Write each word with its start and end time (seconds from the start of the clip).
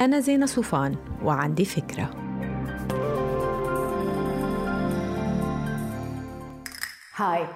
أنا 0.00 0.20
زينة 0.20 0.46
صوفان 0.46 0.96
وعندي 1.24 1.64
فكرة. 1.64 2.10
هاي 7.16 7.46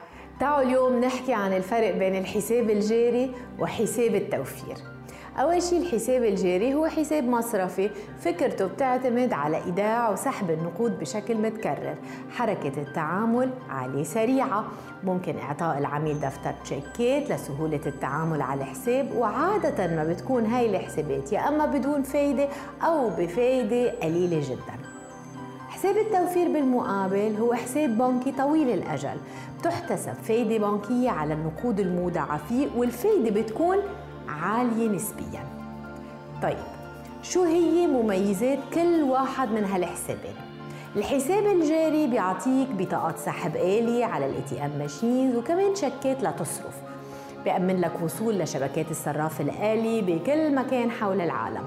تعالوا 0.40 0.62
اليوم 0.62 1.00
نحكي 1.00 1.34
عن 1.34 1.52
الفرق 1.52 1.96
بين 1.96 2.16
الحساب 2.16 2.70
الجاري 2.70 3.34
وحساب 3.58 4.14
التوفير. 4.14 4.93
أول 5.38 5.62
شيء 5.62 5.80
الحساب 5.82 6.24
الجاري 6.24 6.74
هو 6.74 6.86
حساب 6.86 7.24
مصرفي. 7.24 7.90
فكرته 8.18 8.66
بتعتمد 8.66 9.32
على 9.32 9.64
إيداع 9.64 10.10
وسحب 10.10 10.50
النقود 10.50 10.98
بشكل 10.98 11.34
متكرر. 11.34 11.94
حركة 12.30 12.82
التعامل 12.82 13.50
عليه 13.70 14.04
سريعة. 14.04 14.64
ممكن 15.04 15.38
إعطاء 15.38 15.78
العميل 15.78 16.20
دفتر 16.20 16.52
تشيكات 16.64 17.30
لسهولة 17.30 17.80
التعامل 17.86 18.42
على 18.42 18.60
الحساب. 18.60 19.12
وعادة 19.16 19.86
ما 19.86 20.04
بتكون 20.04 20.46
هاي 20.46 20.76
الحسابات 20.76 21.32
يا 21.32 21.48
أما 21.48 21.66
بدون 21.66 22.02
فايدة 22.02 22.48
أو 22.82 23.10
بفايدة 23.10 23.90
قليلة 24.02 24.40
جداً. 24.40 24.84
حساب 25.68 25.96
التوفير 25.96 26.48
بالمقابل 26.48 27.36
هو 27.40 27.54
حساب 27.54 27.98
بنكي 27.98 28.32
طويل 28.32 28.70
الأجل. 28.70 29.16
بتحتسب 29.60 30.12
فايدة 30.12 30.68
بنكية 30.68 31.10
على 31.10 31.34
النقود 31.34 31.80
المودعة 31.80 32.40
فيه 32.48 32.68
والفايدة 32.76 33.40
بتكون 33.40 33.76
عالية 34.28 34.88
نسبيا. 34.88 35.44
طيب 36.42 36.56
شو 37.22 37.42
هي 37.42 37.86
مميزات 37.86 38.58
كل 38.74 39.02
واحد 39.02 39.50
من 39.50 39.64
هالحسابين؟ 39.64 40.34
الحساب 40.96 41.46
الجاري 41.46 42.06
بيعطيك 42.06 42.68
بطاقات 42.78 43.18
سحب 43.18 43.56
آلي 43.56 44.04
على 44.04 44.26
ال 44.26 44.42
ATM 44.42 44.70
machines 44.78 45.36
وكمان 45.36 45.74
شيكات 45.74 46.22
لتصرف 46.22 46.74
بيأمن 47.44 47.80
لك 47.80 48.02
وصول 48.02 48.38
لشبكات 48.38 48.90
الصراف 48.90 49.40
الآلي 49.40 50.02
بكل 50.02 50.54
مكان 50.54 50.90
حول 50.90 51.20
العالم. 51.20 51.64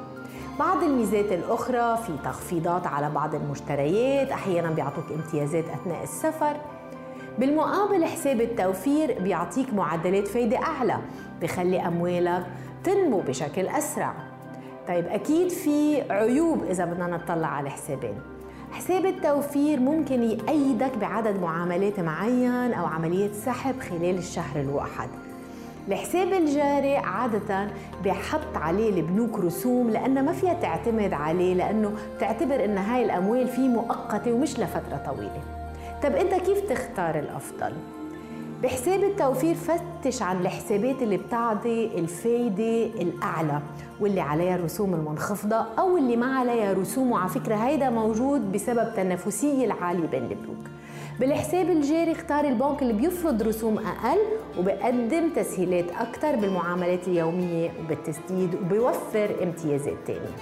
بعض 0.60 0.84
الميزات 0.84 1.32
الأخرى 1.32 1.98
في 1.98 2.12
تخفيضات 2.24 2.88
على 2.88 3.10
بعض 3.10 3.36
المشتريات 3.36 4.32
أحيانا 4.32 4.70
بيعطوك 4.70 5.06
امتيازات 5.12 5.66
أثناء 5.70 6.04
السفر. 6.04 6.56
بالمقابل 7.40 8.06
حساب 8.06 8.42
التوفير 8.42 9.22
بيعطيك 9.22 9.74
معدلات 9.74 10.28
فايدة 10.28 10.58
أعلى 10.58 10.98
بخلي 11.42 11.88
أموالك 11.88 12.46
تنمو 12.84 13.20
بشكل 13.20 13.68
أسرع. 13.68 14.14
طيب 14.88 15.08
أكيد 15.08 15.50
في 15.50 16.02
عيوب 16.12 16.64
إذا 16.70 16.86
بدنا 16.86 17.08
نطلع 17.08 17.48
على 17.48 17.68
الحسابين 17.68 18.16
حساب 18.72 19.06
التوفير 19.06 19.80
ممكن 19.80 20.24
يأيدك 20.24 20.98
بعدد 20.98 21.42
معاملات 21.42 22.00
معين 22.00 22.74
أو 22.74 22.86
عملية 22.86 23.32
سحب 23.32 23.80
خلال 23.80 24.18
الشهر 24.18 24.60
الواحد. 24.60 25.10
الحساب 25.88 26.34
الجاري 26.34 26.98
عادة 26.98 27.68
بحط 28.06 28.58
عليه 28.58 28.90
البنوك 28.90 29.40
رسوم 29.40 29.90
لأنها 29.90 30.22
ما 30.22 30.32
فيها 30.32 30.54
تعتمد 30.54 31.14
عليه 31.14 31.54
لأنه 31.54 31.92
بتعتبر 32.18 32.66
إن 32.66 32.78
هاي 32.78 33.06
الأموال 33.06 33.48
فيه 33.48 33.68
مؤقتة 33.68 34.34
ومش 34.34 34.60
لفترة 34.60 35.02
طويلة. 35.06 35.67
طب 36.04 36.16
أنت 36.16 36.34
كيف 36.34 36.60
تختار 36.60 37.20
الأفضل؟ 37.20 37.74
بحساب 38.64 39.04
التوفير 39.04 39.56
فتش 39.56 40.22
عن 40.22 40.42
الحسابات 40.42 41.02
اللي 41.02 41.18
بتعطي 41.18 41.86
الفايدة 42.00 42.86
الأعلى 43.02 43.62
واللي 44.00 44.22
عليها 44.22 44.56
الرسوم 44.56 44.94
المنخفضة 44.94 45.56
أو 45.80 45.98
اللي 45.98 46.16
ما 46.18 46.40
عليها 46.40 46.74
رسوم 46.74 47.12
وعلى 47.12 47.30
فكرة 47.30 47.56
هيدا 47.56 47.90
موجود 47.90 48.52
بسبب 48.52 48.80
التنافسية 48.80 49.66
العالية 49.66 50.08
بين 50.08 50.24
البنوك 50.24 50.58
بالحساب 51.20 51.70
الجاري 51.70 52.12
اختار 52.12 52.46
البنك 52.46 52.82
اللي 52.82 52.94
بيفرض 52.94 53.42
رسوم 53.44 53.78
أقل 53.78 54.18
وبقدم 54.60 55.30
تسهيلات 55.36 55.92
أكثر 55.92 56.36
بالمعاملات 56.36 57.08
اليومية 57.08 57.72
وبالتسديد 57.80 58.56
وبيوفر 58.56 59.36
امتيازات 59.44 59.98
تانية 60.08 60.36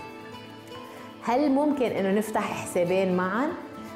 هل 1.24 1.52
ممكن 1.52 1.86
إنه 1.86 2.12
نفتح 2.12 2.64
حسابين 2.64 3.16
معا؟ 3.18 3.48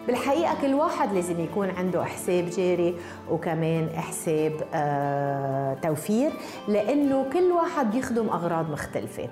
بالحقيقة 0.07 0.61
كل 0.61 0.73
واحد 0.73 1.13
لازم 1.13 1.39
يكون 1.39 1.69
عنده 1.69 2.03
حساب 2.03 2.49
جاري 2.49 2.95
وكمان 3.31 3.89
حساب 3.95 4.53
آه 4.73 5.73
توفير 5.73 6.31
لأنه 6.67 7.25
كل 7.33 7.51
واحد 7.51 7.91
بيخدم 7.91 8.29
أغراض 8.29 8.71
مختلفة. 8.71 9.29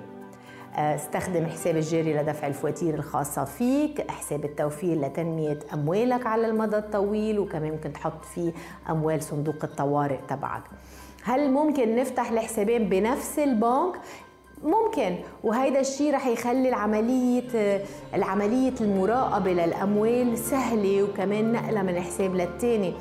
آه، 0.76 0.94
استخدم 0.94 1.46
حساب 1.46 1.76
الجاري 1.76 2.14
لدفع 2.14 2.46
الفواتير 2.46 2.94
الخاصة 2.94 3.44
فيك 3.44 4.10
حساب 4.10 4.44
التوفير 4.44 5.00
لتنمية 5.00 5.58
أموالك 5.74 6.26
على 6.26 6.46
المدى 6.46 6.76
الطويل 6.76 7.38
وكمان 7.38 7.70
ممكن 7.72 7.92
تحط 7.92 8.24
فيه 8.24 8.52
أموال 8.90 9.22
صندوق 9.22 9.56
الطوارئ 9.64 10.18
تبعك. 10.28 10.62
هل 11.22 11.50
ممكن 11.50 11.96
نفتح 11.96 12.30
الحسابين 12.30 12.88
بنفس 12.88 13.38
البنك؟ 13.38 13.94
ممكن. 14.64 15.16
وهيدا 15.44 15.80
الشيء 15.80 16.14
رح 16.14 16.26
يخلي 16.26 16.68
العملية 16.68 17.82
العملية 18.14 18.74
المراقبة 18.80 19.52
للأموال 19.52 20.38
سهلة 20.38 21.02
وكمان 21.02 21.52
نقلها 21.52 21.82
من 21.82 22.00
حساب 22.00 22.34
للتاني. 22.34 22.92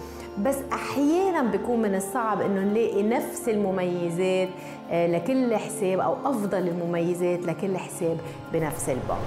بس 0.45 0.55
أحيانا 0.73 1.51
بيكون 1.51 1.81
من 1.81 1.95
الصعب 1.95 2.41
إنه 2.41 2.61
نلاقي 2.61 3.03
نفس 3.03 3.49
المميزات 3.49 4.49
آه، 4.91 5.07
لكل 5.07 5.55
حساب 5.55 5.99
أو 5.99 6.15
أفضل 6.25 6.67
المميزات 6.67 7.39
لكل 7.39 7.77
حساب 7.77 8.17
بنفس 8.53 8.89
البنك. 8.89 9.17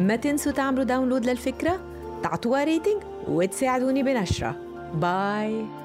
ما 0.00 0.16
تنسوا 0.16 0.52
تعملوا 0.52 0.84
download 0.84 1.26
للفكرة؟ 1.26 1.80
تعطوها 2.22 2.64
rating 2.64 3.02
وتساعدوني 3.28 4.02
بنشرة. 4.02 4.56
bye. 4.94 5.79